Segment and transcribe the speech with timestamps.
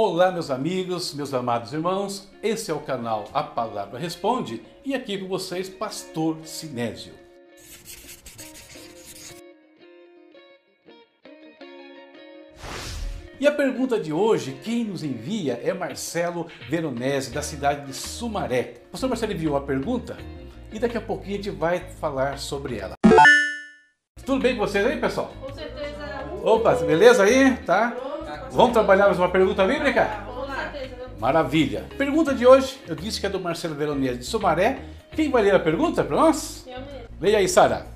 [0.00, 2.28] Olá, meus amigos, meus amados irmãos.
[2.40, 7.12] Esse é o canal A Palavra Responde e aqui com vocês, Pastor Sinésio.
[13.40, 18.74] E a pergunta de hoje, quem nos envia é Marcelo Veronese, da cidade de Sumaré.
[18.86, 20.16] O pastor Marcelo enviou a pergunta
[20.72, 22.94] e daqui a pouquinho a gente vai falar sobre ela.
[24.24, 25.32] Tudo bem com vocês aí, pessoal?
[25.40, 26.24] Com certeza.
[26.44, 27.56] Opa, beleza aí?
[27.66, 28.07] Tá?
[28.50, 30.08] Vamos trabalhar mais uma pergunta bíblica?
[31.18, 31.84] Maravilha.
[31.96, 34.80] Pergunta de hoje, eu disse que é do Marcelo Veronese de Sumaré.
[35.12, 36.64] Quem vai ler a pergunta para nós?
[36.66, 37.08] Eu mesmo.
[37.20, 37.86] Leia aí, Sara.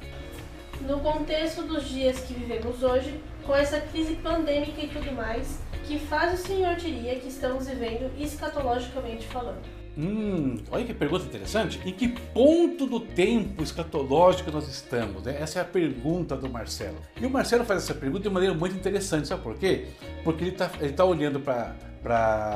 [0.81, 5.99] No contexto dos dias que vivemos hoje, com essa crise pandêmica e tudo mais, que
[5.99, 9.82] faz o senhor diria que estamos vivendo escatologicamente falando?
[9.97, 11.81] Hum, olha que pergunta interessante.
[11.85, 15.23] Em que ponto do tempo escatológico nós estamos?
[15.23, 15.37] né?
[15.41, 16.97] Essa é a pergunta do Marcelo.
[17.21, 19.89] E o Marcelo faz essa pergunta de maneira muito interessante, sabe por quê?
[20.25, 21.77] Porque ele está ele tá olhando para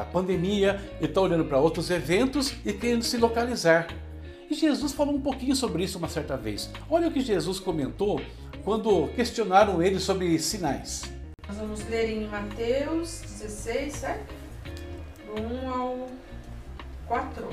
[0.00, 3.88] a pandemia, ele está olhando para outros eventos e querendo se localizar.
[4.50, 6.71] E Jesus falou um pouquinho sobre isso uma certa vez.
[6.88, 8.21] Olha o que Jesus comentou
[8.65, 11.02] quando questionaram ele sobre sinais.
[11.46, 14.34] Nós vamos ler em Mateus 16, certo?
[15.26, 16.09] Do 1 ao
[17.09, 17.49] 4.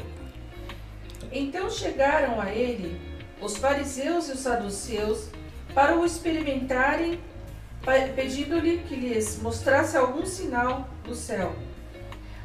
[1.31, 2.99] Então chegaram a ele
[3.41, 5.29] os fariseus e os saduceus
[5.73, 7.19] para o experimentarem,
[8.15, 11.55] pedindo-lhe que lhes mostrasse algum sinal do céu.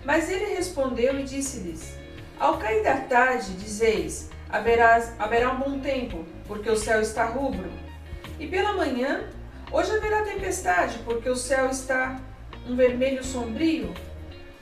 [0.04, 1.96] Mas ele respondeu e disse-lhes:
[2.38, 7.70] Ao cair da tarde, dizeis: haverá, haverá um bom tempo, porque o céu está rubro.
[8.38, 9.28] E pela manhã,
[9.70, 12.20] hoje haverá tempestade, porque o céu está
[12.66, 13.92] um vermelho sombrio.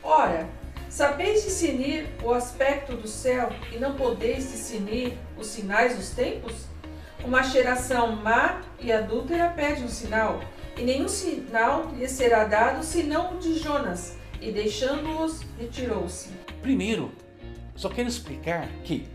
[0.02, 0.48] Ora,
[0.96, 6.64] sabeis discernir o aspecto do céu e não podeis discernir os sinais dos tempos?
[7.22, 10.40] Uma geração má e adúltera pede um sinal,
[10.74, 16.30] e nenhum sinal lhe será dado senão o de Jonas, e deixando-os, retirou-se.
[16.62, 17.12] Primeiro,
[17.74, 19.06] só quero explicar que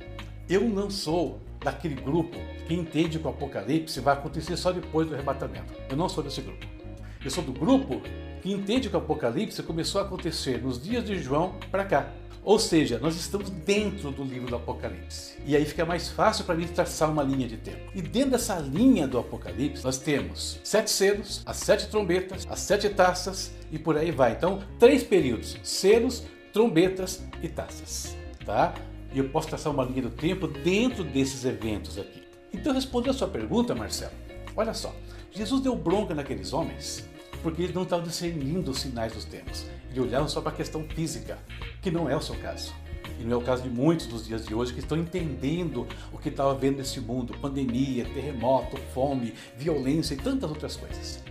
[0.48, 2.38] eu não sou daquele grupo
[2.68, 5.74] que entende que o Apocalipse vai acontecer só depois do arrebatamento.
[5.90, 6.81] Eu não sou desse grupo.
[7.24, 8.02] Eu sou do grupo
[8.42, 12.12] que entende que o Apocalipse começou a acontecer nos dias de João para cá.
[12.44, 15.38] Ou seja, nós estamos dentro do livro do Apocalipse.
[15.46, 17.92] E aí fica mais fácil para mim traçar uma linha de tempo.
[17.94, 22.90] E dentro dessa linha do Apocalipse, nós temos sete selos, as sete trombetas, as sete
[22.90, 24.32] taças e por aí vai.
[24.32, 28.18] Então, três períodos: selos, trombetas e taças.
[28.44, 28.74] Tá?
[29.14, 32.24] E eu posso traçar uma linha do tempo dentro desses eventos aqui.
[32.52, 34.14] Então, respondendo a sua pergunta, Marcelo,
[34.58, 34.92] olha só.
[35.32, 37.10] Jesus deu bronca naqueles homens
[37.42, 39.66] porque eles não estavam discernindo os sinais dos tempos.
[39.90, 41.38] Eles olhavam só para a questão física,
[41.82, 42.74] que não é o seu caso.
[43.20, 46.18] E não é o caso de muitos dos dias de hoje que estão entendendo o
[46.18, 51.24] que está havendo nesse mundo: pandemia, terremoto, fome, violência e tantas outras coisas.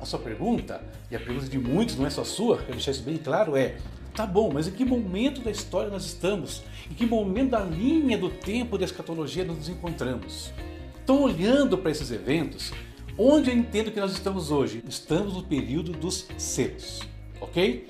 [0.00, 3.02] A sua pergunta, e a pergunta de muitos, não é só sua, quero deixar isso
[3.02, 3.76] bem claro, é:
[4.14, 6.62] tá bom, mas em que momento da história nós estamos?
[6.90, 10.52] Em que momento da linha do tempo da escatologia nós nos encontramos?
[11.02, 12.72] Então, olhando para esses eventos,
[13.18, 14.82] onde eu entendo que nós estamos hoje?
[14.88, 17.00] Estamos no período dos selos,
[17.40, 17.88] ok?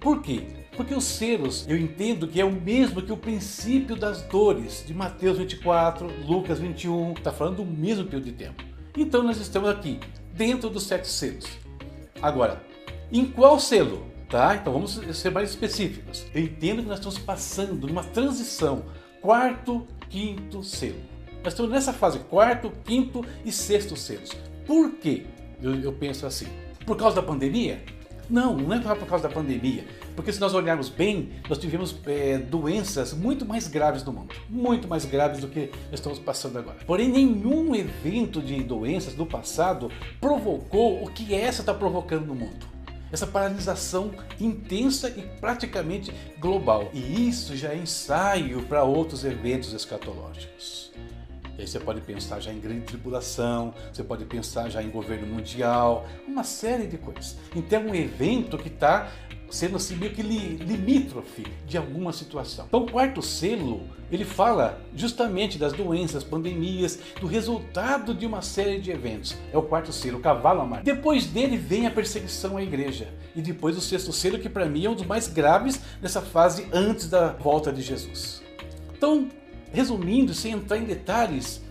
[0.00, 0.46] Por quê?
[0.76, 4.92] Porque os selos eu entendo que é o mesmo que o princípio das dores de
[4.92, 8.62] Mateus 24, Lucas 21, está falando do mesmo período de tempo.
[8.96, 10.00] Então nós estamos aqui,
[10.32, 11.46] dentro dos sete selos.
[12.20, 12.62] Agora,
[13.12, 14.06] em qual selo?
[14.28, 14.56] Tá?
[14.56, 16.26] Então vamos ser mais específicos.
[16.34, 18.84] Eu entendo que nós estamos passando numa transição,
[19.20, 21.00] quarto, quinto selo.
[21.44, 24.30] Nós estamos nessa fase quarto, quinto e sexto selos.
[24.66, 25.26] Por quê?
[25.62, 26.46] Eu, eu penso assim.
[26.86, 27.82] Por causa da pandemia?
[28.28, 29.84] Não, não é por causa da pandemia.
[30.16, 34.34] Porque se nós olharmos bem, nós tivemos é, doenças muito mais graves no mundo.
[34.48, 36.78] Muito mais graves do que estamos passando agora.
[36.86, 42.74] Porém, nenhum evento de doenças do passado provocou o que essa está provocando no mundo
[43.14, 44.10] essa paralisação
[44.40, 46.90] intensa e praticamente global.
[46.92, 50.92] E isso já é ensaio para outros eventos escatológicos.
[51.56, 55.26] E aí você pode pensar já em grande tribulação, você pode pensar já em governo
[55.26, 57.36] mundial, uma série de coisas.
[57.54, 59.08] Então é um evento que está
[59.50, 62.64] sendo assim meio que li, limítrofe de alguma situação.
[62.66, 68.80] Então o quarto selo, ele fala justamente das doenças, pandemias, do resultado de uma série
[68.80, 69.36] de eventos.
[69.52, 70.84] É o quarto selo, o cavalo amarelo.
[70.84, 73.14] Depois dele vem a perseguição à igreja.
[73.36, 76.66] E depois o sexto selo, que para mim é um dos mais graves nessa fase
[76.72, 78.42] antes da volta de Jesus.
[78.96, 79.28] Então,
[79.74, 81.62] resumindo, sem entrar em detalhes,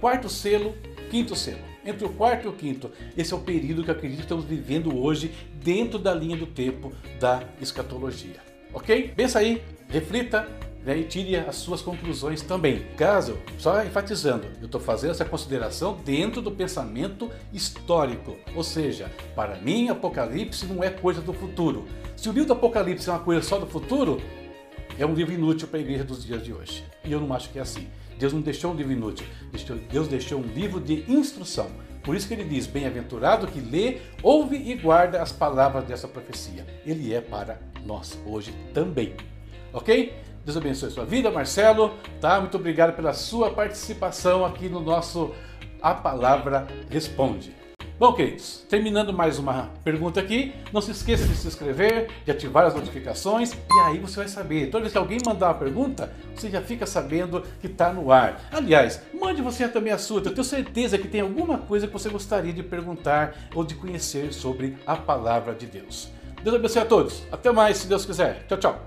[0.00, 0.74] quarto selo,
[1.10, 1.66] quinto selo.
[1.84, 4.44] Entre o quarto e o quinto, esse é o período que eu acredito que estamos
[4.44, 8.36] vivendo hoje dentro da linha do tempo da escatologia.
[8.74, 9.12] Ok?
[9.16, 10.46] Pensa aí, reflita,
[10.84, 12.84] né, e tire as suas conclusões também.
[12.96, 19.56] Caso, só enfatizando, eu estou fazendo essa consideração dentro do pensamento histórico, ou seja, para
[19.56, 21.86] mim Apocalipse não é coisa do futuro.
[22.16, 24.20] Se o livro do Apocalipse é uma coisa só do futuro,
[24.98, 26.84] é um livro inútil para a igreja dos dias de hoje.
[27.04, 27.88] E eu não acho que é assim.
[28.18, 29.24] Deus não deixou um livro inútil,
[29.92, 31.70] Deus deixou um livro de instrução.
[32.02, 36.66] Por isso que ele diz: Bem-aventurado que lê, ouve e guarda as palavras dessa profecia.
[36.84, 39.14] Ele é para nós hoje também.
[39.72, 40.12] Ok?
[40.44, 41.94] Deus abençoe sua vida, Marcelo.
[42.20, 42.40] Tá?
[42.40, 45.32] Muito obrigado pela sua participação aqui no nosso
[45.80, 47.54] A Palavra Responde.
[47.98, 52.64] Bom, queridos, terminando mais uma pergunta aqui, não se esqueça de se inscrever, de ativar
[52.64, 54.70] as notificações e aí você vai saber.
[54.70, 58.40] Toda vez que alguém mandar uma pergunta, você já fica sabendo que está no ar.
[58.52, 60.20] Aliás, mande você também a sua.
[60.20, 64.32] Eu tenho certeza que tem alguma coisa que você gostaria de perguntar ou de conhecer
[64.32, 66.08] sobre a palavra de Deus.
[66.44, 67.24] Deus abençoe a todos.
[67.32, 68.46] Até mais, se Deus quiser.
[68.46, 68.86] Tchau, tchau.